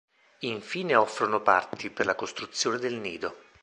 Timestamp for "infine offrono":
0.39-1.43